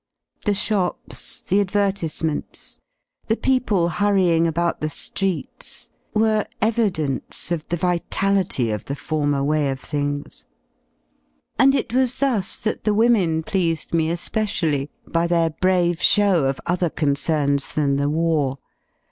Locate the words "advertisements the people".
1.61-3.87